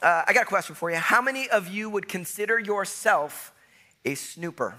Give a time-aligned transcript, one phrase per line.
[0.00, 0.96] Uh, I got a question for you.
[0.96, 3.52] How many of you would consider yourself
[4.04, 4.74] a snooper?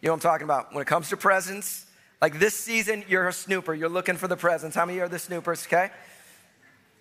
[0.00, 0.74] You know what I'm talking about?
[0.74, 1.86] When it comes to presents,
[2.20, 3.72] like this season, you're a snooper.
[3.74, 4.76] You're looking for the presents.
[4.76, 5.90] How many are the snoopers, okay?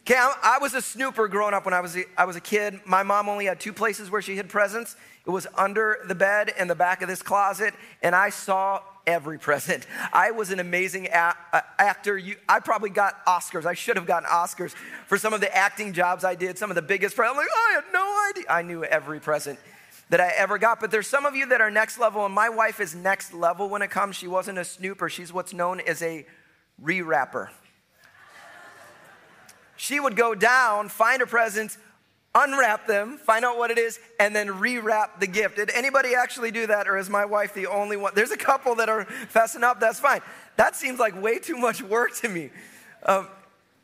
[0.06, 2.80] Okay, I was a snooper growing up when I was a, I was a kid.
[2.86, 4.96] My mom only had two places where she hid presents.
[5.26, 9.38] It was under the bed and the back of this closet, and I saw every
[9.48, 9.86] present.
[10.12, 11.36] I was an amazing a-
[11.78, 12.18] actor.
[12.18, 13.66] You, I probably got Oscars.
[13.66, 14.74] I should have gotten Oscars
[15.08, 17.38] for some of the acting jobs I did, some of the biggest presents.
[17.38, 18.46] Like, oh, I had no idea.
[18.50, 19.60] I knew every present
[20.10, 20.80] that I ever got.
[20.80, 23.70] But there's some of you that are next level, and my wife is next level
[23.70, 24.16] when it comes.
[24.16, 26.26] She wasn't a snooper, she's what's known as a
[26.82, 27.52] rewrapper.
[29.76, 31.78] she would go down, find a present,
[32.36, 35.58] unwrap them, find out what it is, and then rewrap the gift.
[35.58, 38.14] Did anybody actually do that, or is my wife the only one?
[38.16, 40.22] There's a couple that are fessing up, that's fine.
[40.56, 42.50] That seems like way too much work to me.
[43.06, 43.28] Um,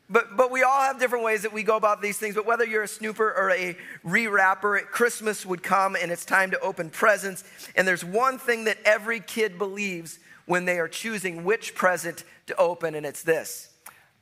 [0.08, 2.34] but, but we all have different ways that we go about these things.
[2.34, 6.58] But whether you're a snooper or a rewrapper, Christmas would come and it's time to
[6.58, 7.44] open presents.
[7.76, 12.56] And there's one thing that every kid believes when they are choosing which present to
[12.56, 13.68] open, and it's this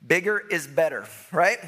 [0.05, 1.59] bigger is better, right?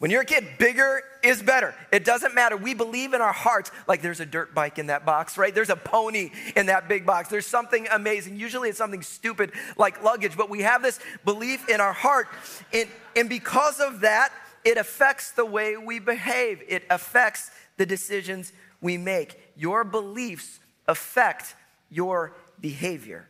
[0.00, 1.74] When you're a kid, bigger is better.
[1.92, 2.56] It doesn't matter.
[2.56, 5.54] We believe in our hearts, like there's a dirt bike in that box, right?
[5.54, 7.28] There's a pony in that big box.
[7.28, 8.36] There's something amazing.
[8.36, 12.28] Usually it's something stupid like luggage, but we have this belief in our heart.
[12.72, 14.32] And, and because of that,
[14.64, 19.38] it affects the way we behave, it affects the decisions we make.
[19.54, 21.54] Your beliefs affect
[21.90, 23.28] your behavior.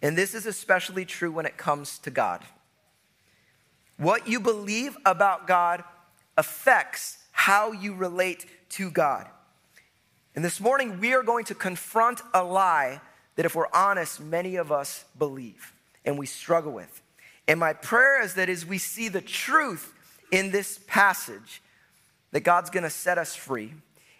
[0.00, 2.42] And this is especially true when it comes to God.
[3.96, 5.82] What you believe about God
[6.36, 9.26] affects how you relate to God.
[10.34, 13.00] And this morning, we are going to confront a lie
[13.36, 15.72] that, if we're honest, many of us believe
[16.04, 17.00] and we struggle with.
[17.48, 19.94] And my prayer is that as we see the truth
[20.30, 21.62] in this passage,
[22.32, 23.72] that God's gonna set us free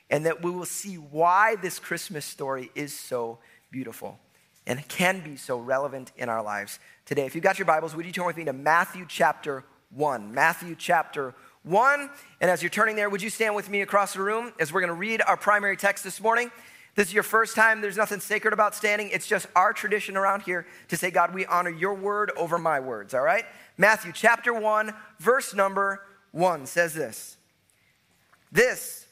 [0.08, 3.38] and that we will see why this Christmas story is so
[3.70, 4.19] beautiful
[4.67, 7.25] and can be so relevant in our lives today.
[7.27, 10.34] If you've got your Bibles, would you turn with me to Matthew chapter 1?
[10.34, 12.10] Matthew chapter 1.
[12.41, 14.81] And as you're turning there, would you stand with me across the room as we're
[14.81, 16.50] going to read our primary text this morning?
[16.97, 19.10] This is your first time, there's nothing sacred about standing.
[19.10, 22.81] It's just our tradition around here to say, God, we honor your word over my
[22.81, 23.44] words, all right?
[23.77, 26.00] Matthew chapter 1, verse number
[26.33, 27.37] 1 says this
[28.50, 29.06] This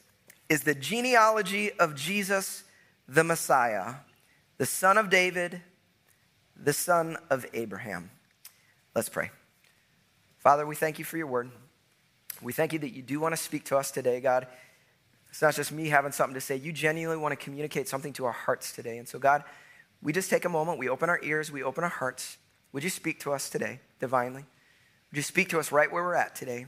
[0.48, 2.64] is the genealogy of Jesus
[3.06, 3.96] the Messiah
[4.58, 5.60] the son of David,
[6.56, 8.10] the son of Abraham.
[8.94, 9.30] Let's pray.
[10.38, 11.50] Father, we thank you for your word.
[12.42, 14.46] We thank you that you do want to speak to us today, God.
[15.30, 16.56] It's not just me having something to say.
[16.56, 18.98] You genuinely want to communicate something to our hearts today.
[18.98, 19.42] And so, God,
[20.02, 22.36] we just take a moment, we open our ears, we open our hearts.
[22.72, 24.44] Would you speak to us today divinely?
[25.10, 26.66] Would you speak to us right where we're at today?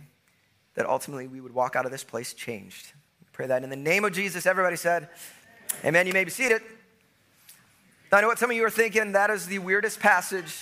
[0.74, 2.92] That ultimately we would walk out of this place changed.
[3.20, 5.08] We pray that in the name of Jesus, everybody said,
[5.84, 6.06] Amen.
[6.06, 6.62] You may be seated.
[8.16, 9.12] I know what some of you are thinking.
[9.12, 10.56] That is the weirdest passage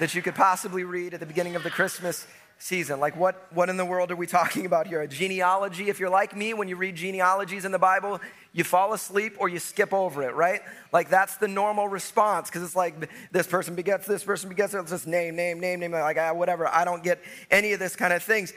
[0.00, 2.26] that you could possibly read at the beginning of the Christmas
[2.58, 3.00] season.
[3.00, 5.00] Like, what, what in the world are we talking about here?
[5.00, 5.88] A genealogy?
[5.88, 8.20] If you're like me, when you read genealogies in the Bible,
[8.52, 10.60] you fall asleep or you skip over it, right?
[10.92, 14.90] Like, that's the normal response because it's like this person begets this person begets It's
[14.90, 15.92] just name, name, name, name.
[15.92, 16.68] Like, ah, whatever.
[16.68, 17.18] I don't get
[17.50, 18.52] any of this kind of things.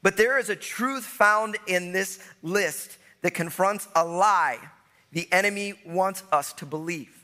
[0.00, 4.60] But there is a truth found in this list that confronts a lie
[5.10, 7.23] the enemy wants us to believe.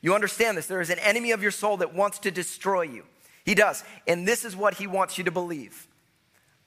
[0.00, 0.66] You understand this.
[0.66, 3.04] There is an enemy of your soul that wants to destroy you.
[3.44, 3.82] He does.
[4.06, 5.86] And this is what he wants you to believe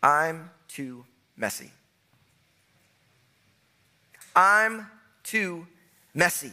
[0.02, 1.06] I'm too
[1.38, 1.72] messy.
[4.36, 4.88] I'm
[5.24, 5.68] too
[6.14, 6.52] messy.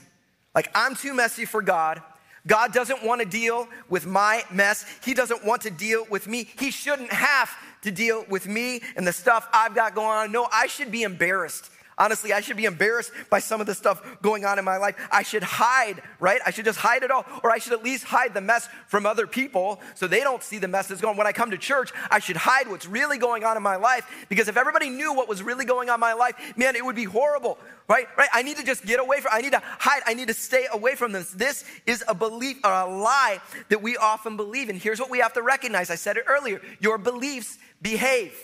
[0.55, 2.03] Like, I'm too messy for God.
[2.47, 4.85] God doesn't want to deal with my mess.
[5.05, 6.49] He doesn't want to deal with me.
[6.59, 7.51] He shouldn't have
[7.83, 10.33] to deal with me and the stuff I've got going on.
[10.33, 14.01] No, I should be embarrassed Honestly, I should be embarrassed by some of the stuff
[14.23, 14.95] going on in my life.
[15.11, 16.41] I should hide, right?
[16.47, 19.05] I should just hide it all, or I should at least hide the mess from
[19.05, 21.17] other people so they don't see the mess that's going.
[21.17, 24.09] When I come to church, I should hide what's really going on in my life
[24.29, 26.97] because if everybody knew what was really going on in my life, man, it would
[26.97, 27.59] be horrible,
[27.89, 28.07] right?
[28.17, 28.29] Right?
[28.33, 30.03] I need to just get away from I need to hide.
[30.07, 31.33] I need to stay away from this.
[31.33, 33.41] This is a belief or a lie
[33.71, 34.69] that we often believe.
[34.69, 35.91] And here's what we have to recognize.
[35.91, 36.61] I said it earlier.
[36.81, 38.35] Your beliefs behave.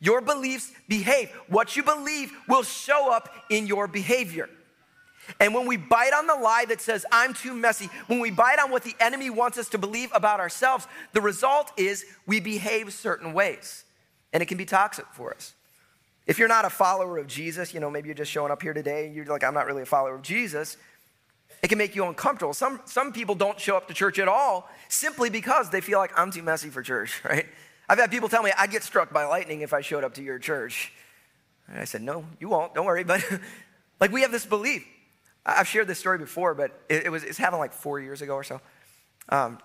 [0.00, 1.30] Your beliefs behave.
[1.48, 4.48] What you believe will show up in your behavior.
[5.40, 8.58] And when we bite on the lie that says, I'm too messy, when we bite
[8.58, 12.92] on what the enemy wants us to believe about ourselves, the result is we behave
[12.92, 13.84] certain ways.
[14.32, 15.54] And it can be toxic for us.
[16.26, 18.74] If you're not a follower of Jesus, you know, maybe you're just showing up here
[18.74, 20.76] today and you're like, I'm not really a follower of Jesus,
[21.62, 22.52] it can make you uncomfortable.
[22.52, 26.16] Some, some people don't show up to church at all simply because they feel like
[26.18, 27.46] I'm too messy for church, right?
[27.88, 30.22] I've had people tell me I'd get struck by lightning if I showed up to
[30.22, 30.92] your church.
[31.68, 32.74] And I said, No, you won't.
[32.74, 33.04] Don't worry.
[33.98, 34.86] But like we have this belief.
[35.46, 38.34] I've shared this story before, but it, it was it's happened like four years ago
[38.34, 38.60] or so.
[39.28, 39.58] Um,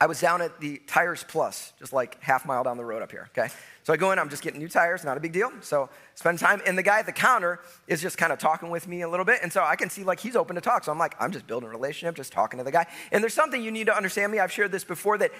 [0.00, 3.10] I was down at the Tires Plus, just like half mile down the road up
[3.10, 3.30] here.
[3.30, 3.48] Okay,
[3.84, 4.18] so I go in.
[4.18, 5.50] I'm just getting new tires, not a big deal.
[5.60, 8.86] So spend time, and the guy at the counter is just kind of talking with
[8.86, 10.84] me a little bit, and so I can see like he's open to talk.
[10.84, 12.86] So I'm like, I'm just building a relationship, just talking to the guy.
[13.12, 14.40] And there's something you need to understand me.
[14.40, 15.30] I've shared this before that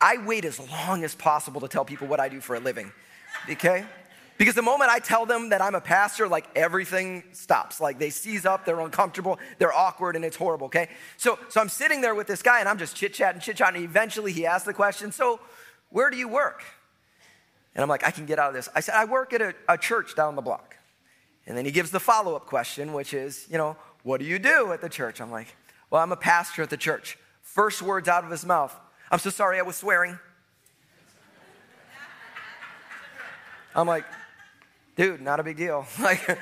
[0.00, 2.92] I wait as long as possible to tell people what I do for a living.
[3.48, 3.84] Okay.
[4.38, 7.80] Because the moment I tell them that I'm a pastor, like everything stops.
[7.80, 10.90] Like they seize up, they're uncomfortable, they're awkward, and it's horrible, okay?
[11.16, 13.82] So, so I'm sitting there with this guy and I'm just chit chatting, chit chatting.
[13.82, 15.40] Eventually he asks the question, So,
[15.88, 16.62] where do you work?
[17.74, 18.68] And I'm like, I can get out of this.
[18.74, 20.76] I said, I work at a, a church down the block.
[21.46, 24.38] And then he gives the follow up question, which is, you know, what do you
[24.38, 25.20] do at the church?
[25.20, 25.54] I'm like,
[25.90, 27.16] well, I'm a pastor at the church.
[27.42, 28.74] First words out of his mouth,
[29.10, 30.18] I'm so sorry I was swearing.
[33.74, 34.04] I'm like,
[34.96, 35.86] dude, not a big deal.
[36.00, 36.38] Like,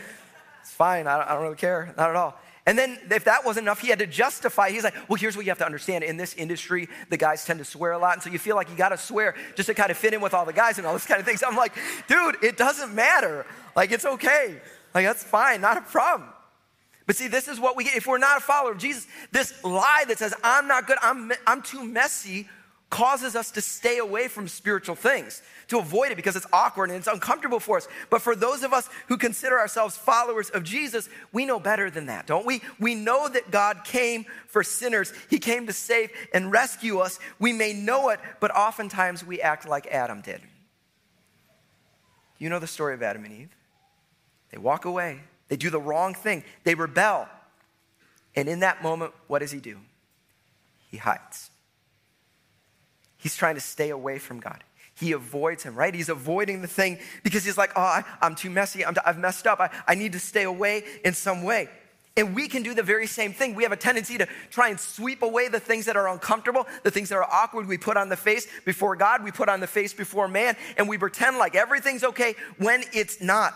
[0.63, 1.07] it's fine.
[1.07, 1.93] I don't, really care.
[1.99, 2.39] Not at all.
[2.65, 4.71] And then, if that wasn't enough, he had to justify.
[4.71, 6.05] He's like, well, here's what you have to understand.
[6.05, 8.15] In this industry, the guys tend to swear a lot.
[8.15, 10.23] And so you feel like you got to swear just to kind of fit in
[10.23, 11.43] with all the guys and all this kind of things.
[11.47, 11.75] I'm like,
[12.09, 13.45] dude, it doesn't matter.
[13.77, 14.59] Like, it's okay.
[14.95, 15.61] Like, that's fine.
[15.61, 16.31] Not a problem.
[17.07, 17.97] But see, this is what we get.
[17.97, 21.33] If we're not a follower of Jesus, this lie that says, I'm not good, I'm,
[21.47, 22.49] I'm too messy,
[22.95, 26.99] causes us to stay away from spiritual things, to avoid it because it's awkward and
[26.99, 27.89] it's uncomfortable for us.
[28.09, 32.07] But for those of us who consider ourselves followers of Jesus, we know better than
[32.07, 32.63] that, don't we?
[32.79, 37.19] We know that God came for sinners, He came to save and rescue us.
[37.39, 40.41] We may know it, but oftentimes we act like Adam did.
[42.39, 43.57] You know the story of Adam and Eve.
[44.51, 45.21] They walk away,
[45.55, 47.29] they do the wrong thing, they rebel.
[48.35, 49.79] And in that moment, what does he do?
[50.91, 51.49] He hides.
[53.19, 54.65] He's trying to stay away from God.
[54.97, 55.95] He avoids him, right?
[55.95, 58.85] He's avoiding the thing because he's like, oh, I, am too messy.
[58.85, 59.61] i have messed up.
[59.61, 61.69] I, I need to stay away in some way.
[62.17, 63.55] And we can do the very same thing.
[63.55, 66.91] We have a tendency to try and sweep away the things that are uncomfortable, the
[66.91, 67.69] things that are awkward.
[67.69, 70.89] We put on the face before God, we put on the face before man, and
[70.89, 73.55] we pretend like everything's okay when it's not.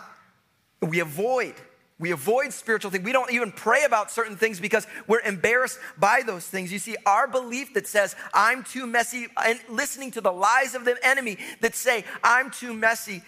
[0.80, 1.54] We avoid
[2.00, 3.04] we avoid spiritual things.
[3.04, 6.72] We don't even pray about certain things because we're embarrassed by those things.
[6.72, 10.84] You see, our belief that says, I'm too messy, and listening to the lies of
[10.84, 13.22] the enemy that say, I'm too messy,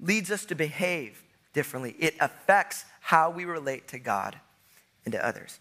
[0.00, 1.94] leads us to behave differently.
[1.98, 4.36] It affects how we relate to God
[5.04, 5.60] and to others.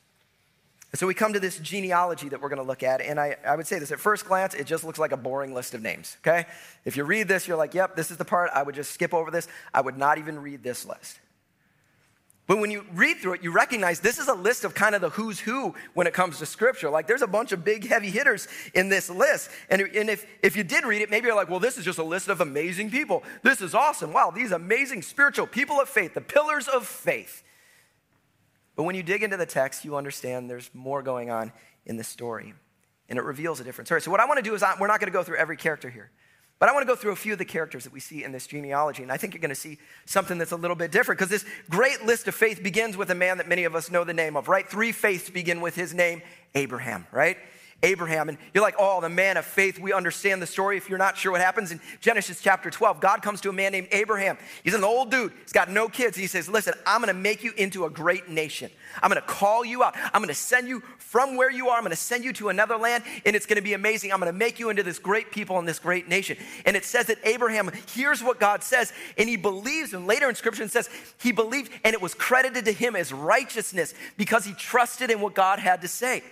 [0.92, 3.02] And so we come to this genealogy that we're going to look at.
[3.02, 5.54] And I, I would say this at first glance, it just looks like a boring
[5.54, 6.46] list of names, okay?
[6.84, 8.50] If you read this, you're like, yep, this is the part.
[8.54, 9.48] I would just skip over this.
[9.74, 11.20] I would not even read this list.
[12.48, 15.02] But when you read through it, you recognize this is a list of kind of
[15.02, 16.92] the who's who when it comes to scripture.
[16.92, 19.50] Like there's a bunch of big heavy hitters in this list.
[19.70, 21.98] And, and if, if you did read it, maybe you're like, well, this is just
[21.98, 23.24] a list of amazing people.
[23.42, 24.14] This is awesome.
[24.14, 27.44] Wow, these amazing spiritual people of faith, the pillars of faith.
[28.76, 31.52] But when you dig into the text, you understand there's more going on
[31.86, 32.54] in the story.
[33.10, 34.02] And it reveals a different story.
[34.02, 35.58] So what I want to do is I, we're not going to go through every
[35.58, 36.12] character here.
[36.58, 38.32] But I want to go through a few of the characters that we see in
[38.32, 41.20] this genealogy, and I think you're going to see something that's a little bit different
[41.20, 44.06] because this great list of faith begins with a man that many of us know
[44.06, 44.68] the name of, right?
[44.68, 46.22] Three faiths begin with his name,
[46.54, 47.38] Abraham, right?
[47.86, 48.30] Abraham.
[48.30, 49.80] And you're like, oh, the man of faith.
[49.80, 50.76] We understand the story.
[50.76, 53.72] If you're not sure what happens in Genesis chapter 12, God comes to a man
[53.72, 54.38] named Abraham.
[54.64, 55.32] He's an old dude.
[55.44, 56.18] He's got no kids.
[56.18, 58.72] He says, listen, I'm going to make you into a great nation.
[59.02, 59.96] I'm going to call you out.
[60.14, 61.78] I'm going to send you from where you are.
[61.78, 64.12] I'm going to send you to another land, and it's going to be amazing.
[64.12, 66.38] I'm going to make you into this great people and this great nation.
[66.66, 69.94] And it says that Abraham hears what God says, and he believes.
[69.94, 70.90] And later in Scripture, it says
[71.22, 75.36] he believed, and it was credited to him as righteousness because he trusted in what
[75.36, 76.24] God had to say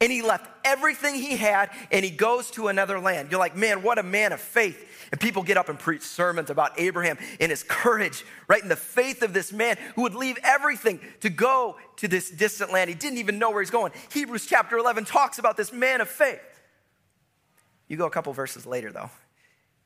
[0.00, 3.30] and he left everything he had and he goes to another land.
[3.30, 4.86] You're like, man, what a man of faith.
[5.12, 8.62] And people get up and preach sermons about Abraham and his courage, right?
[8.62, 12.72] And the faith of this man who would leave everything to go to this distant
[12.72, 12.88] land.
[12.88, 13.92] He didn't even know where he's going.
[14.12, 16.40] Hebrews chapter 11 talks about this man of faith.
[17.88, 19.10] You go a couple verses later, though,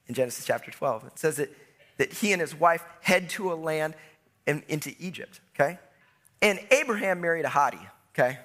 [0.07, 1.07] in Genesis chapter 12.
[1.07, 1.51] It says that,
[1.97, 3.95] that he and his wife head to a land
[4.47, 5.79] in, into Egypt, okay?
[6.43, 8.39] And Abraham married a hottie, okay?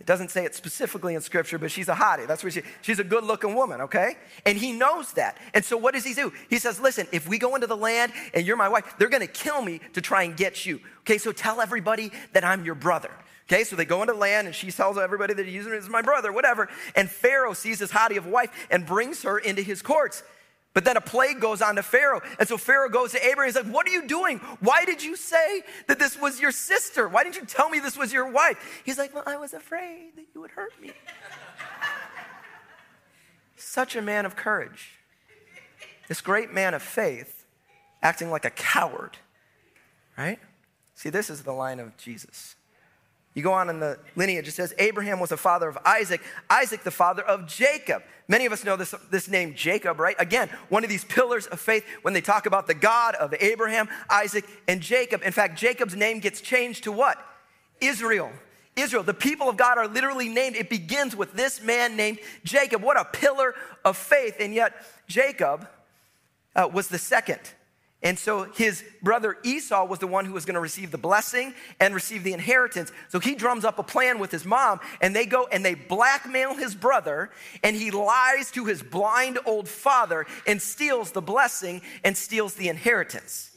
[0.00, 2.26] It doesn't say it specifically in scripture, but she's a hottie.
[2.26, 4.16] That's what she, she's a good looking woman, okay?
[4.46, 5.36] And he knows that.
[5.52, 6.32] And so what does he do?
[6.48, 9.26] He says, listen, if we go into the land and you're my wife, they're gonna
[9.26, 10.80] kill me to try and get you.
[11.00, 13.10] Okay, so tell everybody that I'm your brother.
[13.46, 16.32] Okay, so they go into the land and she tells everybody that he's my brother,
[16.32, 16.68] whatever.
[16.96, 20.22] And Pharaoh sees this hottie of a wife and brings her into his courts.
[20.72, 22.20] But then a plague goes on to Pharaoh.
[22.38, 23.48] And so Pharaoh goes to Abraham.
[23.48, 24.38] He's like, What are you doing?
[24.60, 27.08] Why did you say that this was your sister?
[27.08, 28.82] Why didn't you tell me this was your wife?
[28.84, 30.92] He's like, Well, I was afraid that you would hurt me.
[33.56, 34.98] Such a man of courage.
[36.08, 37.44] this great man of faith
[38.02, 39.18] acting like a coward,
[40.16, 40.38] right?
[40.94, 42.54] See, this is the line of Jesus.
[43.40, 46.20] You go on in the lineage, it says Abraham was the father of Isaac,
[46.50, 48.02] Isaac the father of Jacob.
[48.28, 50.14] Many of us know this, this name Jacob, right?
[50.18, 53.88] Again, one of these pillars of faith when they talk about the God of Abraham,
[54.10, 55.22] Isaac, and Jacob.
[55.24, 57.16] In fact, Jacob's name gets changed to what?
[57.80, 58.30] Israel.
[58.76, 59.04] Israel.
[59.04, 60.54] The people of God are literally named.
[60.54, 62.82] It begins with this man named Jacob.
[62.82, 63.54] What a pillar
[63.86, 64.36] of faith.
[64.38, 64.74] And yet,
[65.08, 65.66] Jacob
[66.54, 67.40] uh, was the second
[68.02, 71.52] and so his brother Esau was the one who was going to receive the blessing
[71.78, 72.90] and receive the inheritance.
[73.08, 76.54] So he drums up a plan with his mom, and they go and they blackmail
[76.54, 77.30] his brother,
[77.62, 82.68] and he lies to his blind old father and steals the blessing and steals the
[82.68, 83.54] inheritance.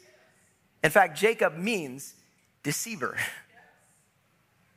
[0.83, 2.13] In fact, Jacob means
[2.63, 3.17] deceiver.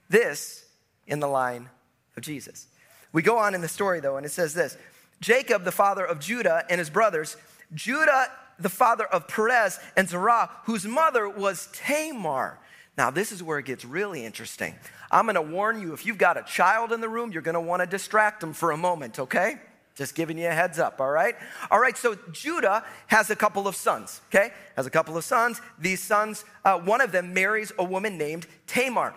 [0.09, 0.65] This
[1.09, 1.69] in the line
[2.17, 2.69] of Jesus.
[3.13, 4.79] We go on in the story though, and it says this
[5.21, 7.37] Jacob, the father of Judah and his brothers,
[7.75, 12.59] Judah the father of Perez and Zerah, whose mother was Tamar.
[12.97, 14.75] Now, this is where it gets really interesting.
[15.11, 17.87] I'm gonna warn you if you've got a child in the room, you're gonna wanna
[17.87, 19.61] distract them for a moment, okay?
[19.95, 21.37] Just giving you a heads up, all right?
[21.71, 24.53] All right, so Judah has a couple of sons, okay?
[24.77, 25.61] Has a couple of sons.
[25.79, 29.15] These sons, uh, one of them marries a woman named Tamar.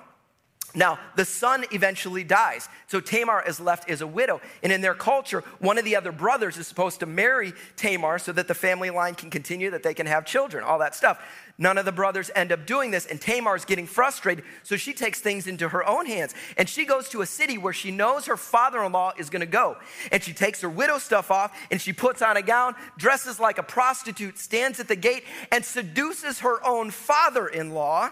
[0.75, 2.69] Now, the son eventually dies.
[2.87, 4.39] So Tamar is left as a widow.
[4.61, 8.31] And in their culture, one of the other brothers is supposed to marry Tamar so
[8.33, 11.19] that the family line can continue, that they can have children, all that stuff.
[11.57, 14.45] None of the brothers end up doing this, and Tamar is getting frustrated.
[14.61, 16.35] So she takes things into her own hands.
[16.55, 19.41] And she goes to a city where she knows her father in law is going
[19.41, 19.75] to go.
[20.11, 23.57] And she takes her widow stuff off, and she puts on a gown, dresses like
[23.57, 28.11] a prostitute, stands at the gate, and seduces her own father in law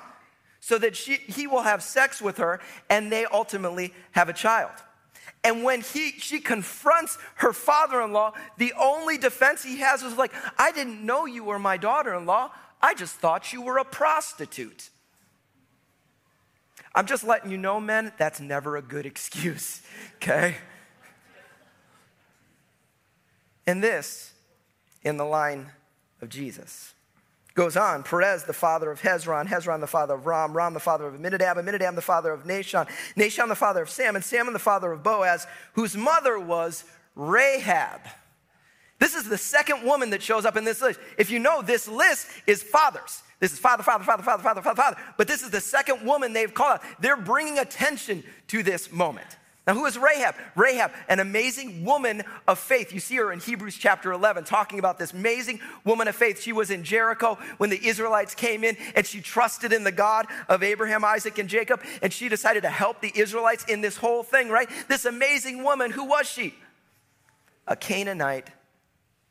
[0.67, 2.59] so that she, he will have sex with her
[2.89, 4.73] and they ultimately have a child.
[5.41, 10.17] And when he, she confronts her father in law, the only defense he has is
[10.17, 12.51] like, I didn't know you were my daughter in law.
[12.81, 14.89] I just thought you were a prostitute.
[16.93, 19.81] I'm just letting you know, men, that's never a good excuse,
[20.15, 20.57] okay?
[23.65, 24.33] And this
[25.01, 25.67] in the line
[26.21, 26.93] of Jesus.
[27.57, 31.07] Goes on, Perez, the father of Hezron, Hezron, the father of Ram, Ram, the father
[31.07, 34.91] of Amminadab, Amminadab, the father of Nahshon, Nahshon, the father of Salmon, Salmon, the father
[34.91, 36.83] of Boaz, whose mother was
[37.15, 38.01] Rahab.
[38.99, 40.99] This is the second woman that shows up in this list.
[41.17, 43.23] If you know, this list is fathers.
[43.39, 44.97] This is father, father, father, father, father, father, father.
[45.17, 46.83] But this is the second woman they've called out.
[46.99, 49.35] They're bringing attention to this moment.
[49.67, 50.35] Now, who is Rahab?
[50.55, 52.93] Rahab, an amazing woman of faith.
[52.93, 56.41] You see her in Hebrews chapter 11 talking about this amazing woman of faith.
[56.41, 60.27] She was in Jericho when the Israelites came in and she trusted in the God
[60.47, 61.81] of Abraham, Isaac, and Jacob.
[62.01, 64.69] And she decided to help the Israelites in this whole thing, right?
[64.87, 66.55] This amazing woman, who was she?
[67.67, 68.49] A Canaanite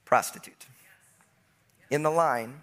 [0.04, 0.66] prostitute
[1.88, 2.60] in the line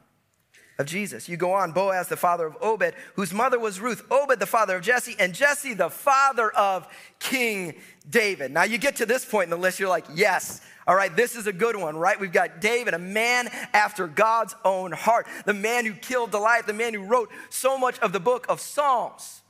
[0.79, 1.29] of Jesus.
[1.29, 4.77] You go on, Boaz, the father of Obed, whose mother was Ruth, Obed, the father
[4.77, 6.87] of Jesse, and Jesse, the father of
[7.19, 7.75] King
[8.09, 8.51] David.
[8.51, 11.35] Now you get to this point in the list, you're like, yes, all right, this
[11.35, 12.19] is a good one, right?
[12.19, 16.73] We've got David, a man after God's own heart, the man who killed Goliath, the
[16.73, 19.41] man who wrote so much of the book of Psalms.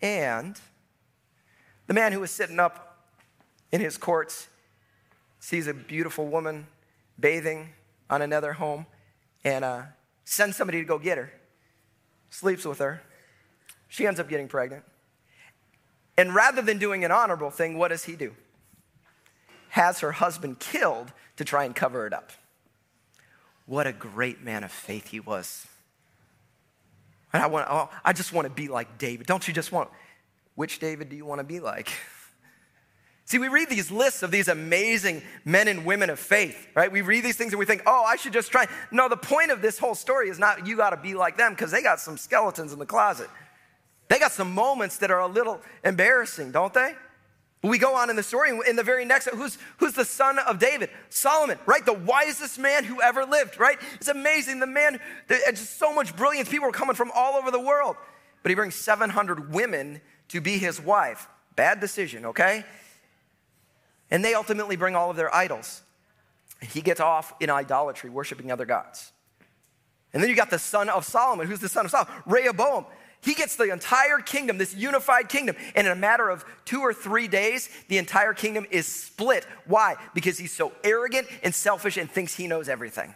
[0.00, 0.60] And
[1.86, 2.98] the man who was sitting up
[3.72, 4.48] in his courts
[5.40, 6.66] sees a beautiful woman
[7.18, 7.70] bathing
[8.08, 8.86] on another home
[9.44, 9.82] and uh,
[10.24, 11.32] sends somebody to go get her,
[12.30, 13.02] sleeps with her.
[13.88, 14.84] She ends up getting pregnant.
[16.16, 18.34] And rather than doing an honorable thing, what does he do?
[19.70, 22.30] Has her husband killed to try and cover it up.
[23.66, 25.66] What a great man of faith he was.
[27.32, 29.26] And I, want, oh, I just want to be like David.
[29.26, 29.90] Don't you just want,
[30.54, 31.90] which David do you want to be like?
[33.26, 36.92] See, we read these lists of these amazing men and women of faith, right?
[36.92, 38.66] We read these things and we think, oh, I should just try.
[38.90, 41.52] No, the point of this whole story is not you got to be like them
[41.52, 43.30] because they got some skeletons in the closet.
[44.08, 46.94] They got some moments that are a little embarrassing, don't they?
[47.62, 50.58] We go on in the story, in the very next, who's, who's the son of
[50.58, 50.90] David?
[51.08, 51.82] Solomon, right?
[51.82, 53.78] The wisest man who ever lived, right?
[53.94, 54.60] It's amazing.
[54.60, 55.00] The man,
[55.30, 56.50] just so much brilliance.
[56.50, 57.96] People are coming from all over the world.
[58.42, 61.26] But he brings 700 women to be his wife.
[61.56, 62.66] Bad decision, okay?
[64.14, 65.82] And they ultimately bring all of their idols.
[66.60, 69.10] And He gets off in idolatry, worshiping other gods.
[70.12, 71.48] And then you got the son of Solomon.
[71.48, 72.14] Who's the son of Solomon?
[72.24, 72.86] Rehoboam.
[73.22, 75.56] He gets the entire kingdom, this unified kingdom.
[75.74, 79.48] And in a matter of two or three days, the entire kingdom is split.
[79.66, 79.96] Why?
[80.14, 83.14] Because he's so arrogant and selfish and thinks he knows everything.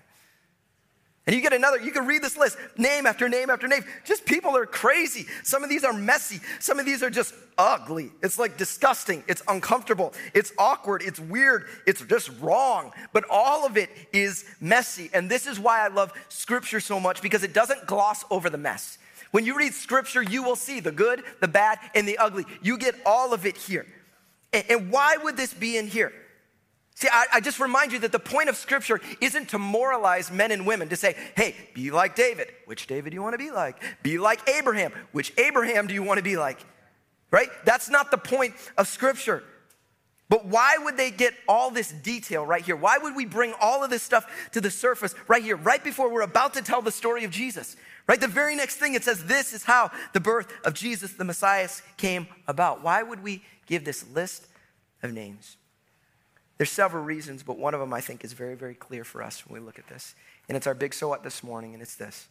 [1.28, 3.85] And you get another, you can read this list, name after name after name.
[4.06, 5.26] Just people are crazy.
[5.42, 6.40] Some of these are messy.
[6.58, 8.11] Some of these are just ugly.
[8.23, 9.23] It's like disgusting.
[9.28, 10.14] It's uncomfortable.
[10.32, 11.02] It's awkward.
[11.02, 11.66] It's weird.
[11.87, 12.92] It's just wrong.
[13.12, 15.11] But all of it is messy.
[15.12, 18.56] And this is why I love scripture so much because it doesn't gloss over the
[18.56, 18.97] mess.
[19.30, 22.47] When you read scripture, you will see the good, the bad, and the ugly.
[22.62, 23.85] You get all of it here.
[24.54, 26.11] And why would this be in here?
[26.99, 30.50] See, I, I, just remind you that the point of Scripture isn't to moralize men
[30.50, 32.49] and women, to say, hey, be like David.
[32.64, 33.81] Which David do you want to be like?
[34.02, 34.93] Be like Abraham.
[35.12, 36.59] Which Abraham do you want to be like?
[37.31, 37.50] Right?
[37.64, 39.45] That's not the point of Scripture.
[40.28, 42.75] But why would they get all this detail right here?
[42.75, 46.12] Why would we bring all of this stuff to the surface right here, right before
[46.12, 47.76] we're about to tell the story of Jesus?
[48.09, 48.21] Right?
[48.21, 51.69] The very next thing it says, this is how the birth of Jesus, the Messiah,
[51.97, 52.83] came about.
[52.83, 54.49] Why would we give this list
[55.05, 55.57] of names?
[56.58, 59.46] There's several reasons, but one of them I think is very, very clear for us
[59.46, 60.14] when we look at this.
[60.48, 62.28] And it's our big so what this morning, and it's this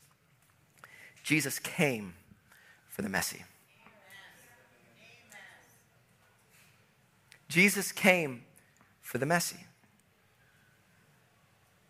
[1.24, 2.14] Jesus came
[2.90, 3.44] for the messy.
[7.48, 8.44] Jesus came
[9.02, 9.66] for the messy.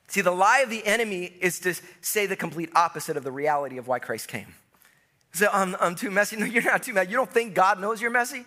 [0.07, 3.77] See, the lie of the enemy is to say the complete opposite of the reality
[3.77, 4.53] of why Christ came.
[5.33, 6.35] So I'm, I'm too messy.
[6.39, 7.09] No, you're not too messy.
[7.09, 8.45] You don't think God knows you're messy?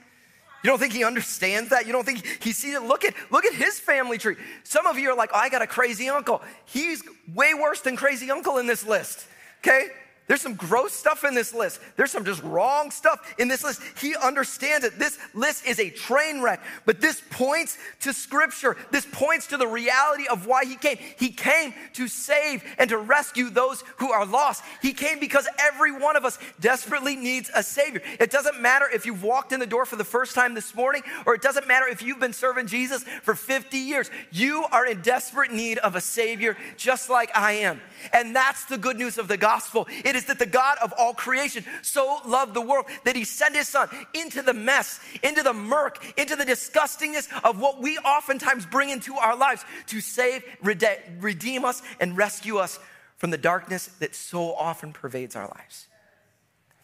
[0.62, 1.86] You don't think he understands that?
[1.86, 2.82] You don't think he sees it?
[2.82, 4.36] Look at, look at his family tree.
[4.62, 6.42] Some of you are like, oh, I got a crazy uncle.
[6.66, 7.02] He's
[7.34, 9.26] way worse than crazy uncle in this list,
[9.60, 9.88] okay?
[10.30, 11.80] There's some gross stuff in this list.
[11.96, 13.82] There's some just wrong stuff in this list.
[14.00, 14.96] He understands it.
[14.96, 18.76] This list is a train wreck, but this points to scripture.
[18.92, 20.98] This points to the reality of why he came.
[21.18, 24.62] He came to save and to rescue those who are lost.
[24.80, 28.00] He came because every one of us desperately needs a savior.
[28.20, 31.02] It doesn't matter if you've walked in the door for the first time this morning,
[31.26, 34.08] or it doesn't matter if you've been serving Jesus for 50 years.
[34.30, 37.80] You are in desperate need of a savior, just like I am.
[38.12, 39.86] And that's the good news of the gospel.
[40.04, 43.56] It is that the God of all creation so loved the world that he sent
[43.56, 48.66] his son into the mess, into the murk, into the disgustingness of what we oftentimes
[48.66, 52.78] bring into our lives to save, redeem us, and rescue us
[53.16, 55.86] from the darkness that so often pervades our lives.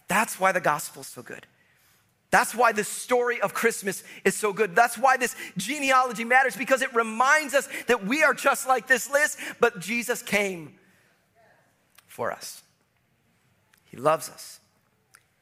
[0.08, 1.46] That's why the gospel is so good.
[2.30, 4.74] That's why the story of Christmas is so good.
[4.74, 9.10] That's why this genealogy matters because it reminds us that we are just like this
[9.10, 10.74] list, but Jesus came
[12.16, 12.62] for us.
[13.84, 14.58] He loves us,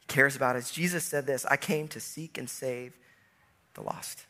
[0.00, 0.72] He cares about us.
[0.72, 2.98] Jesus said this I came to seek and save
[3.74, 4.26] the lost.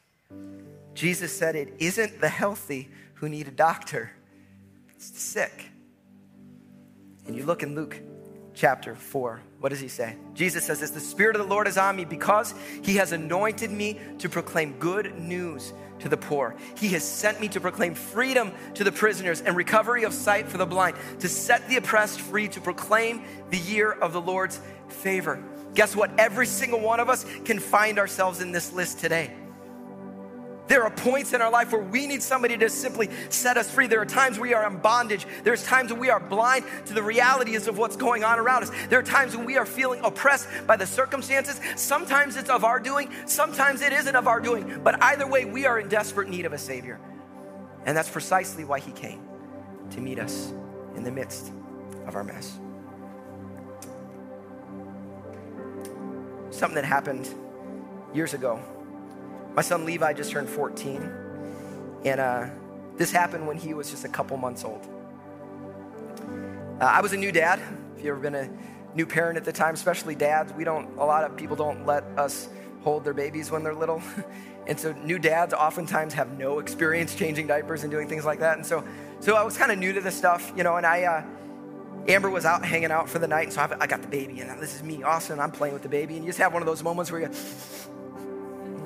[0.93, 4.11] Jesus said it isn't the healthy who need a doctor,
[4.95, 5.71] it's the sick.
[7.27, 7.99] And you look in Luke
[8.53, 9.41] chapter 4.
[9.65, 10.17] What does he say?
[10.35, 13.71] Jesus says this The Spirit of the Lord is on me because he has anointed
[13.71, 16.55] me to proclaim good news to the poor.
[16.77, 20.59] He has sent me to proclaim freedom to the prisoners and recovery of sight for
[20.59, 25.43] the blind, to set the oppressed free, to proclaim the year of the Lord's favor.
[25.73, 26.11] Guess what?
[26.19, 29.33] Every single one of us can find ourselves in this list today.
[30.67, 33.87] There are points in our life where we need somebody to simply set us free.
[33.87, 35.27] There are times we are in bondage.
[35.43, 38.71] There's times when we are blind to the realities of what's going on around us.
[38.89, 41.61] There are times when we are feeling oppressed by the circumstances.
[41.77, 44.81] Sometimes it's of our doing, sometimes it isn't of our doing.
[44.83, 46.99] But either way, we are in desperate need of a Savior.
[47.85, 49.21] And that's precisely why He came
[49.91, 50.51] to meet us
[50.97, 51.53] in the midst
[52.07, 52.59] of our mess.
[56.51, 57.29] Something that happened
[58.15, 58.63] years ago
[59.55, 61.11] my son Levi just turned 14,
[62.05, 62.47] and uh,
[62.97, 64.87] this happened when he was just a couple months old.
[66.81, 67.61] Uh, I was a new dad.
[67.97, 68.51] If you've ever been a
[68.95, 72.05] new parent at the time, especially dads, we don't, a lot of people don't let
[72.17, 72.49] us
[72.83, 74.03] hold their babies when they're little.
[74.67, 78.57] and so new dads oftentimes have no experience changing diapers and doing things like that.
[78.57, 78.85] And so,
[79.21, 81.25] so I was kind of new to this stuff, you know, and I, uh,
[82.07, 84.41] Amber was out hanging out for the night, and so I, I got the baby,
[84.41, 85.41] and this is me, Austin.
[85.41, 87.31] I'm playing with the baby, and you just have one of those moments where you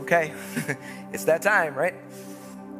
[0.09, 0.33] okay,
[1.12, 1.94] it's that time, right?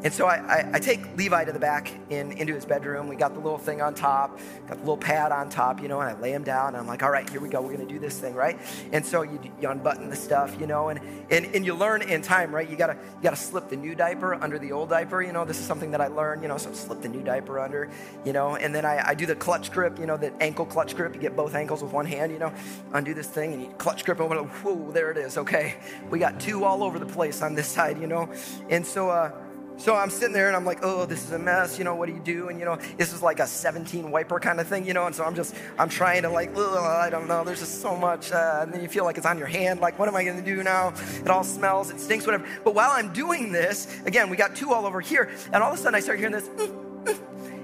[0.05, 3.09] And so I, I, I, take Levi to the back in, into his bedroom.
[3.09, 6.01] We got the little thing on top, got the little pad on top, you know,
[6.01, 6.69] and I lay him down.
[6.69, 7.61] And I'm like, all right, here we go.
[7.61, 8.61] We're going to do this thing, right?
[8.93, 12.23] And so you, you unbutton the stuff, you know, and, and, and you learn in
[12.23, 12.69] time, right?
[12.69, 15.45] You got to you gotta slip the new diaper under the old diaper, you know.
[15.45, 17.91] This is something that I learned, you know, so slip the new diaper under,
[18.25, 18.55] you know.
[18.55, 21.15] And then I, I do the clutch grip, you know, the ankle clutch grip.
[21.15, 22.53] You get both ankles with one hand, you know,
[22.93, 25.37] undo this thing and you clutch grip over, whoa, there it is.
[25.37, 25.75] Okay.
[26.09, 28.33] We got two all over the place on this side, you know.
[28.71, 29.33] And so, uh,
[29.79, 31.79] so I'm sitting there and I'm like, oh, this is a mess.
[31.79, 32.49] You know, what do you do?
[32.49, 35.07] And, you know, this is like a 17 wiper kind of thing, you know.
[35.07, 37.45] And so I'm just, I'm trying to like, I don't know.
[37.45, 38.33] There's just so much.
[38.33, 39.81] Uh, and then you feel like it's on your hand.
[39.81, 40.93] Like, what am I going to do now?
[41.21, 41.91] It all smells.
[41.91, 42.47] It stinks, whatever.
[42.65, 45.31] But while I'm doing this, again, we got two all over here.
[45.53, 46.49] And all of a sudden I start hearing this.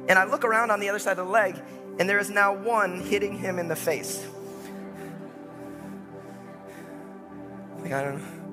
[0.09, 1.61] and I look around on the other side of the leg
[1.99, 4.25] and there is now one hitting him in the face.
[7.81, 8.44] Like, I don't know.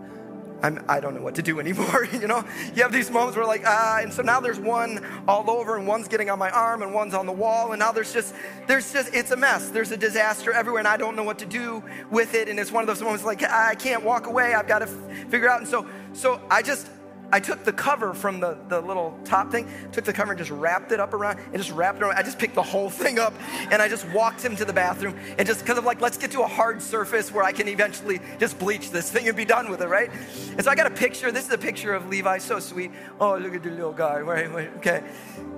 [0.64, 2.08] I'm, I don't know what to do anymore.
[2.14, 2.44] you know,
[2.76, 5.88] you have these moments where like, ah, and so now there's one all over, and
[5.88, 8.36] one's getting on my arm, and one's on the wall, and now there's just,
[8.68, 9.70] there's just, it's a mess.
[9.70, 12.50] There's a disaster everywhere, and I don't know what to do with it.
[12.50, 14.54] And it's one of those moments like, I can't walk away.
[14.54, 15.60] I've got to f- figure out.
[15.60, 16.88] And so, so I just,
[17.32, 20.52] I took the cover from the, the little top thing, took the cover and just
[20.52, 22.18] wrapped it up around and just wrapped it around.
[22.18, 23.34] I just picked the whole thing up
[23.72, 26.32] and I just walked him to the bathroom and just because of like, let's get
[26.32, 29.70] to a hard surface where I can eventually just bleach this thing and be done
[29.70, 30.12] with it, right?
[30.52, 31.32] And so I got a picture.
[31.32, 32.92] This is a picture of Levi, so sweet.
[33.20, 34.20] Oh, look at the little guy.
[34.20, 35.04] Okay.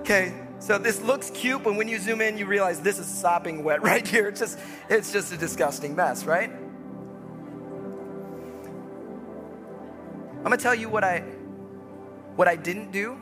[0.00, 0.32] Okay.
[0.60, 3.82] So this looks cute, but when you zoom in, you realize this is sopping wet
[3.90, 4.28] right here.
[4.28, 4.58] It's just,
[4.88, 6.50] it's just a disgusting mess, right?
[10.38, 11.24] I'm gonna tell you what I
[12.36, 13.20] what I didn't do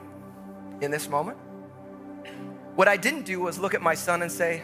[0.80, 1.38] in this moment,
[2.74, 4.62] what I didn't do was look at my son and say,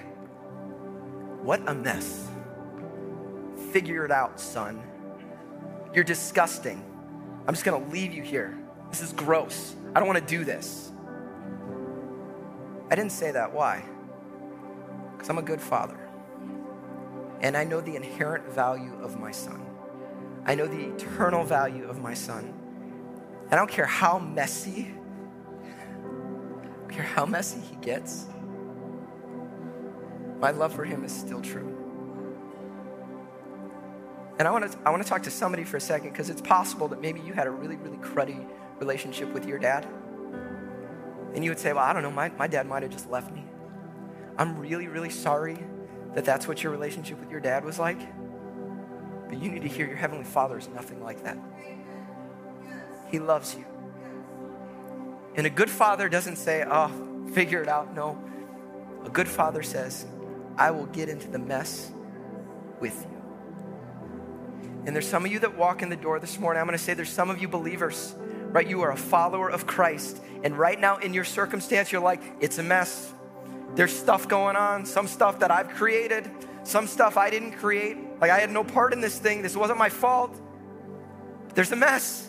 [1.43, 2.29] What a mess.
[3.73, 4.83] Figure it out, son.
[5.95, 6.83] You're disgusting.
[7.47, 8.59] I'm just gonna leave you here.
[8.91, 9.75] This is gross.
[9.95, 10.91] I don't wanna do this.
[12.91, 13.53] I didn't say that.
[13.53, 13.85] Why?
[15.13, 15.99] Because I'm a good father.
[17.41, 19.65] And I know the inherent value of my son.
[20.47, 22.58] I know the eternal value of my son.
[23.51, 24.95] I don't care how messy,
[25.65, 28.27] I don't care how messy he gets,
[30.41, 31.75] my love for him is still true.
[34.39, 36.41] And I want to I want to talk to somebody for a second because it's
[36.41, 38.47] possible that maybe you had a really, really cruddy
[38.79, 39.87] relationship with your dad.
[41.35, 43.35] And you would say, Well, I don't know, my, my dad might have just left
[43.35, 43.45] me.
[44.37, 45.59] I'm really, really sorry
[46.15, 47.99] that that's what your relationship with your dad was like.
[49.29, 51.37] But you need to hear your Heavenly Father is nothing like that.
[53.11, 53.65] He loves you.
[55.35, 56.91] And a good father doesn't say, oh,
[57.33, 57.95] figure it out.
[57.95, 58.19] No.
[59.05, 60.07] A good father says,
[60.57, 61.91] I will get into the mess
[62.81, 63.19] with you.
[64.87, 66.61] And there's some of you that walk in the door this morning.
[66.61, 68.15] I'm going to say there's some of you believers,
[68.49, 68.67] right?
[68.67, 70.21] You are a follower of Christ.
[70.43, 73.13] And right now in your circumstance, you're like, it's a mess.
[73.75, 76.31] There's stuff going on, some stuff that I've created,
[76.65, 77.99] some stuff I didn't create.
[78.21, 79.43] Like I had no part in this thing.
[79.43, 80.35] This wasn't my fault.
[81.55, 82.28] There's a mess.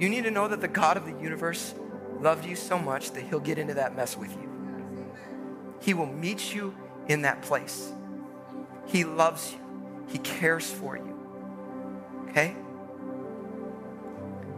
[0.00, 1.74] You need to know that the God of the universe
[2.20, 4.48] loved you so much that he'll get into that mess with you.
[5.80, 6.74] He will meet you
[7.08, 7.92] in that place.
[8.86, 9.58] He loves you.
[10.08, 11.16] He cares for you.
[12.28, 12.56] Okay?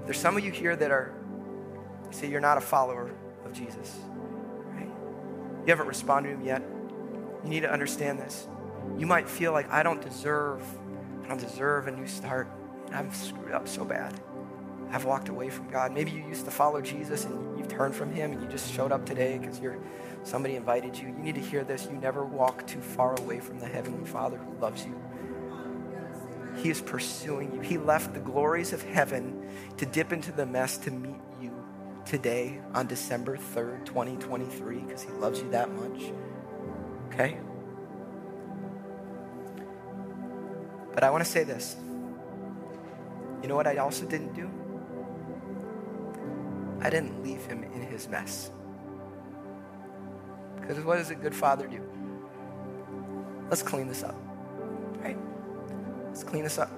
[0.05, 1.13] There's some of you here that are,
[2.11, 3.11] say you're not a follower
[3.45, 3.97] of Jesus.
[4.75, 4.89] Right?
[5.67, 6.63] You haven't responded to him yet.
[7.43, 8.47] You need to understand this.
[8.97, 10.63] You might feel like I don't deserve,
[11.25, 12.49] I don't deserve a new start.
[12.93, 14.21] I've screwed up so bad.
[14.93, 15.93] I've walked away from God.
[15.93, 18.93] Maybe you used to follow Jesus and you've turned from him and you just showed
[18.93, 19.79] up today because you're
[20.23, 21.09] somebody invited you.
[21.09, 21.89] You need to hear this.
[21.91, 25.01] You never walk too far away from the heavenly Father who loves you.
[26.57, 27.61] He is pursuing you.
[27.61, 31.51] He left the glories of heaven to dip into the mess to meet you
[32.05, 36.13] today on December 3rd, 2023 because he loves you that much.
[37.07, 37.39] Okay?
[40.93, 41.77] But I want to say this.
[43.41, 44.51] You know what I also didn't do?
[46.83, 48.51] I didn't leave him in his mess.
[50.61, 51.81] Because what does a good father do?
[53.49, 54.17] Let's clean this up,
[55.01, 55.17] right?
[56.07, 56.71] Let's clean this up.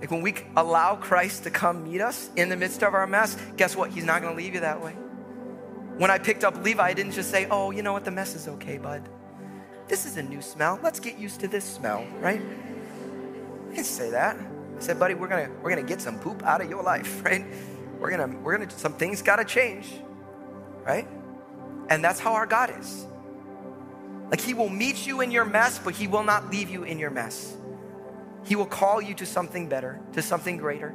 [0.00, 3.36] Like when we allow Christ to come meet us in the midst of our mess,
[3.56, 3.90] guess what?
[3.90, 4.92] He's not going to leave you that way.
[5.96, 8.04] When I picked up Levi, I didn't just say, oh, you know what?
[8.04, 9.08] The mess is okay, bud.
[9.88, 10.78] This is a new smell.
[10.82, 12.40] Let's get used to this smell, right?
[12.40, 14.36] I didn't say that.
[14.36, 17.24] I said, buddy, we're going to we're gonna get some poop out of your life,
[17.24, 17.46] right?
[18.06, 19.92] We're gonna we're gonna some things gotta change
[20.84, 21.08] right?
[21.88, 23.04] And that's how our god is.
[24.30, 27.00] Like he will meet you in your mess but he will not leave you in
[27.00, 27.56] your mess.
[28.44, 30.94] He will call you to something better to something greater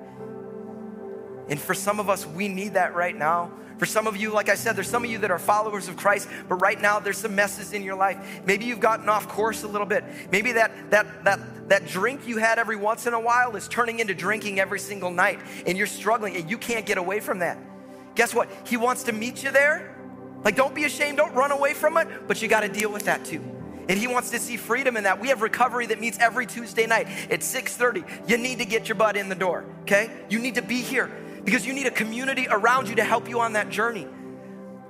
[1.51, 4.47] and for some of us we need that right now for some of you, like
[4.47, 7.17] I said, there's some of you that are followers of Christ, but right now there's
[7.17, 8.43] some messes in your life.
[8.45, 10.03] Maybe you've gotten off course a little bit.
[10.31, 13.99] Maybe that that that that drink you had every once in a while is turning
[13.99, 17.57] into drinking every single night, and you're struggling and you can't get away from that.
[18.13, 18.49] Guess what?
[18.67, 19.95] He wants to meet you there.
[20.43, 23.05] Like, don't be ashamed, don't run away from it, but you got to deal with
[23.05, 23.41] that too.
[23.89, 25.19] And he wants to see freedom in that.
[25.19, 28.29] We have recovery that meets every Tuesday night at 6:30.
[28.29, 30.11] You need to get your butt in the door, okay?
[30.29, 31.09] You need to be here
[31.43, 34.07] because you need a community around you to help you on that journey.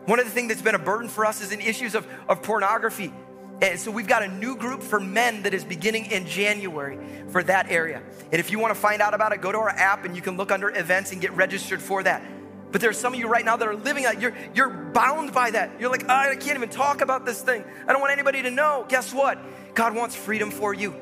[0.06, 2.42] One of the things that's been a burden for us is in issues of, of
[2.42, 3.14] pornography.
[3.62, 6.98] And so we've got a new group for men that is beginning in January
[7.30, 8.02] for that area.
[8.32, 10.22] And if you want to find out about it, go to our app and you
[10.22, 12.24] can look under events and get registered for that.
[12.72, 14.20] But there's some of you right now that are living that.
[14.20, 15.80] You're, you're bound by that.
[15.80, 17.64] You're like, I can't even talk about this thing.
[17.86, 18.86] I don't want anybody to know.
[18.90, 19.38] Guess what?
[19.76, 20.96] God wants freedom for you.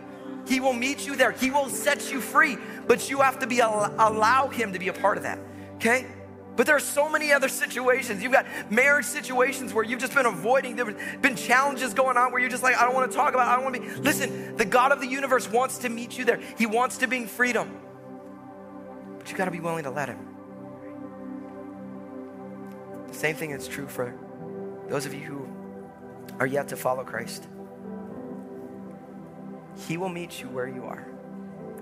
[0.47, 1.31] He will meet you there.
[1.31, 2.57] He will set you free.
[2.87, 5.39] But you have to be allow Him to be a part of that.
[5.75, 6.05] Okay?
[6.55, 8.21] But there are so many other situations.
[8.21, 10.75] You've got marriage situations where you've just been avoiding.
[10.75, 13.33] There have been challenges going on where you're just like, I don't want to talk
[13.33, 13.51] about it.
[13.51, 14.01] I don't want to be.
[14.01, 16.41] Listen, the God of the universe wants to meet you there.
[16.57, 17.79] He wants to bring freedom.
[19.17, 20.19] But you got to be willing to let Him.
[23.07, 24.13] The same thing is true for
[24.89, 25.47] those of you who
[26.39, 27.47] are yet to follow Christ.
[29.87, 31.05] He will meet you where you are.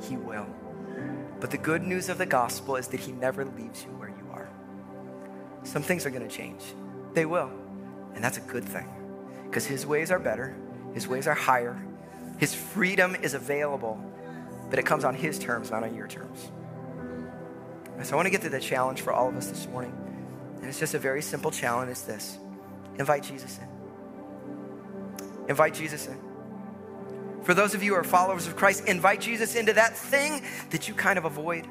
[0.08, 0.46] He will.
[1.40, 4.28] But the good news of the gospel is that He never leaves you where you
[4.32, 4.50] are.
[5.64, 6.62] Some things are going to change,
[7.14, 7.52] they will.
[8.16, 8.88] And that's a good thing
[9.46, 10.56] because His ways are better,
[10.94, 11.80] His ways are higher,
[12.40, 14.00] His freedom is available,
[14.70, 16.52] but it comes on His terms, not on your terms.
[18.04, 19.94] So I want to get to the challenge for all of us this morning.
[20.58, 21.90] And it's just a very simple challenge.
[21.92, 22.38] It's this
[23.00, 23.68] invite Jesus in.
[25.50, 26.27] Invite Jesus in.
[27.48, 30.90] For those of you who are followers of Christ, invite Jesus into that thing that
[30.90, 31.66] you kind of avoid.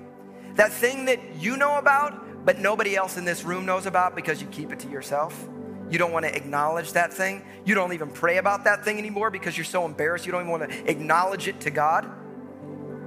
[0.55, 4.41] That thing that you know about, but nobody else in this room knows about because
[4.41, 5.39] you keep it to yourself.
[5.91, 7.45] You don't want to acknowledge that thing.
[7.67, 10.25] You don't even pray about that thing anymore because you're so embarrassed.
[10.25, 12.11] You don't even want to acknowledge it to God.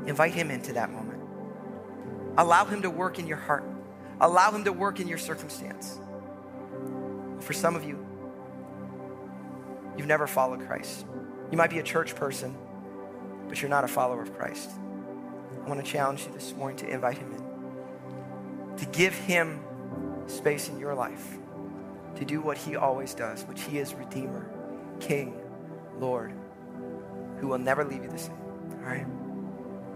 [0.05, 1.23] Invite Him into that moment.
[2.37, 3.63] Allow Him to work in your heart,
[4.21, 5.97] allow Him to work in your circumstance.
[7.39, 8.05] For some of you,
[9.97, 11.07] you've never followed Christ.
[11.51, 12.55] You might be a church person,
[13.47, 14.69] but you're not a follower of Christ.
[15.65, 19.61] I want to challenge you this morning to invite him in, to give him
[20.27, 21.37] space in your life,
[22.17, 24.47] to do what he always does, which he is Redeemer,
[24.99, 25.39] King,
[25.97, 26.33] Lord,
[27.39, 28.37] who will never leave you the same.
[28.83, 29.07] All right?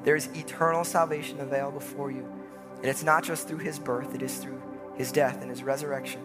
[0.04, 2.28] There's eternal salvation available for you.
[2.78, 4.62] And it's not just through his birth, it is through
[4.96, 6.20] his death and his resurrection.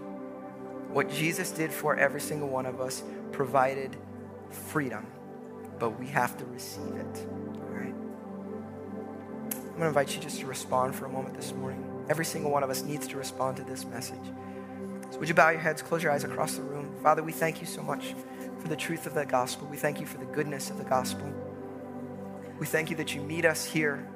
[0.93, 3.95] What Jesus did for every single one of us provided
[4.51, 5.07] freedom
[5.79, 7.27] but we have to receive it.
[7.27, 7.95] All right?
[9.53, 11.85] I'm going to invite you just to respond for a moment this morning.
[12.09, 14.17] Every single one of us needs to respond to this message.
[15.11, 16.95] So, would you bow your heads, close your eyes across the room?
[17.03, 18.15] Father, we thank you so much
[18.59, 19.69] for the truth of the gospel.
[19.69, 21.33] We thank you for the goodness of the gospel.
[22.59, 24.07] We thank you that you meet us here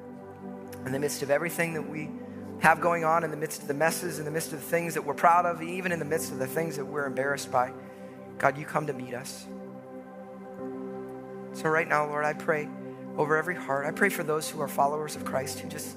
[0.85, 2.09] in the midst of everything that we
[2.59, 4.93] have going on, in the midst of the messes, in the midst of the things
[4.93, 7.71] that we're proud of, even in the midst of the things that we're embarrassed by.
[8.37, 9.45] God, you come to meet us.
[11.53, 12.67] So, right now, Lord, I pray
[13.17, 13.85] over every heart.
[13.85, 15.95] I pray for those who are followers of Christ who just,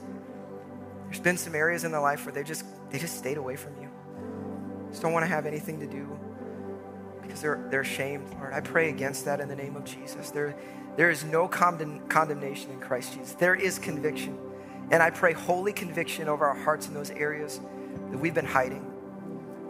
[1.07, 3.81] there's been some areas in their life where they just, they just stayed away from
[3.81, 3.91] you.
[4.91, 6.19] Just don't want to have anything to do
[7.23, 8.53] because they're, they're ashamed, Lord.
[8.53, 10.31] I pray against that in the name of Jesus.
[10.31, 10.55] There,
[10.97, 14.39] there is no condemn, condemnation in Christ Jesus, there is conviction.
[14.91, 17.61] And I pray holy conviction over our hearts in those areas
[18.11, 18.93] that we've been hiding.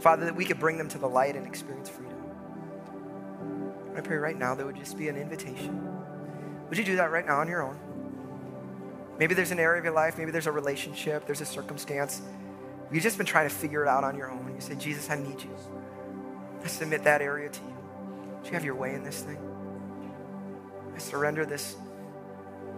[0.01, 2.06] Father, that we could bring them to the light and experience freedom.
[3.99, 5.89] I pray right now there would just be an invitation.
[6.69, 7.79] Would you do that right now on your own?
[9.19, 12.21] Maybe there's an area of your life, maybe there's a relationship, there's a circumstance.
[12.93, 14.53] You've just been trying to figure it out on your own.
[14.55, 15.57] You say, Jesus, I need you.
[16.63, 17.77] I submit that area to you.
[18.43, 19.39] Do you have your way in this thing?
[20.95, 21.77] I surrender this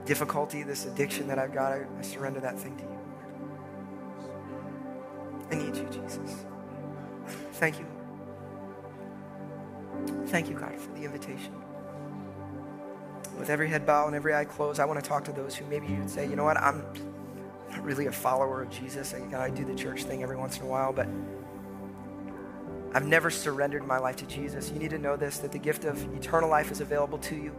[0.04, 1.72] difficulty, this addiction that I've got.
[1.72, 2.98] I, I surrender that thing to you.
[5.50, 6.44] I need you, Jesus.
[7.54, 7.86] Thank you.
[10.26, 11.52] Thank you, God, for the invitation.
[13.38, 15.64] With every head bow and every eye closed, I want to talk to those who
[15.66, 16.84] maybe you'd say, you know what, I'm
[17.70, 19.14] not really a follower of Jesus.
[19.14, 21.06] I, I do the church thing every once in a while, but
[22.94, 24.70] I've never surrendered my life to Jesus.
[24.70, 27.54] You need to know this that the gift of eternal life is available to you.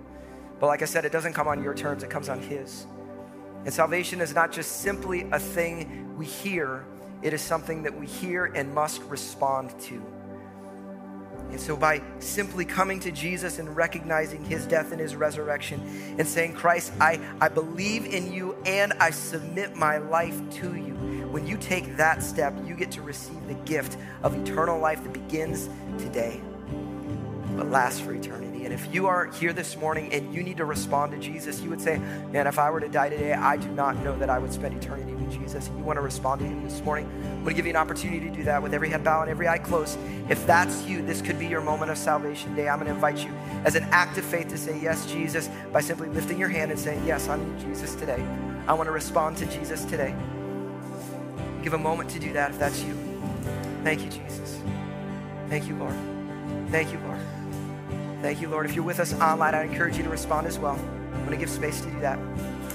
[0.60, 2.86] But like I said, it doesn't come on your terms, it comes on His.
[3.66, 6.86] And salvation is not just simply a thing we hear,
[7.22, 10.02] it is something that we hear and must respond to.
[11.52, 15.82] And so, by simply coming to Jesus and recognizing his death and his resurrection
[16.18, 20.94] and saying, Christ, I, I believe in you and I submit my life to you,
[21.32, 25.14] when you take that step, you get to receive the gift of eternal life that
[25.14, 26.42] begins today
[27.60, 28.64] but lasts for eternity.
[28.64, 31.70] And if you are here this morning and you need to respond to Jesus, you
[31.70, 31.98] would say,
[32.32, 34.82] Man, if I were to die today, I do not know that I would spend
[34.82, 35.68] eternity Jesus.
[35.68, 37.78] And you want to respond to Him this morning, I'm going to give you an
[37.78, 39.98] opportunity to do that with every head bowed and every eye closed.
[40.30, 42.70] If that's you, this could be your moment of salvation day.
[42.70, 43.32] I'm going to invite you
[43.66, 46.80] as an act of faith to say yes, Jesus, by simply lifting your hand and
[46.80, 48.24] saying, Yes, I need Jesus today.
[48.68, 50.16] I want to respond to Jesus today.
[51.64, 52.96] Give a moment to do that if that's you.
[53.84, 54.60] Thank you, Jesus.
[55.50, 55.96] Thank you, Lord.
[56.70, 57.20] Thank you, Lord.
[58.22, 58.66] Thank you, Lord.
[58.66, 60.76] If you're with us online, I encourage you to respond as well.
[60.76, 62.20] I'm going to give space to do that.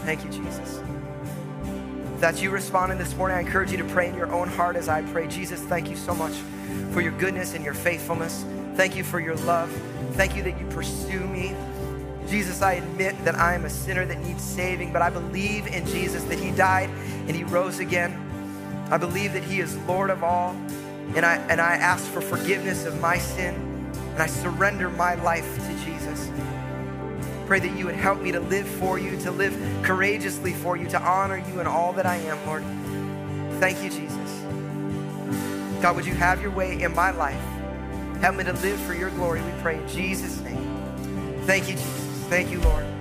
[0.04, 0.80] Thank you, Jesus.
[2.24, 4.88] That's you responding this morning, I encourage you to pray in your own heart as
[4.88, 5.28] I pray.
[5.28, 6.32] Jesus, thank you so much
[6.92, 8.46] for your goodness and your faithfulness.
[8.76, 9.70] Thank you for your love.
[10.12, 11.54] Thank you that you pursue me.
[12.26, 15.84] Jesus, I admit that I am a sinner that needs saving, but I believe in
[15.84, 16.88] Jesus that he died
[17.28, 18.18] and he rose again.
[18.90, 20.52] I believe that he is Lord of all,
[21.16, 23.54] and I, and I ask for forgiveness of my sin,
[24.14, 26.30] and I surrender my life to Jesus.
[27.46, 30.88] Pray that you would help me to live for you, to live courageously for you,
[30.88, 32.64] to honor you in all that I am, Lord.
[33.60, 34.42] Thank you, Jesus.
[35.82, 37.40] God, would you have your way in my life?
[38.20, 41.42] Help me to live for your glory, we pray in Jesus' name.
[41.42, 42.24] Thank you, Jesus.
[42.28, 42.93] Thank you, Lord.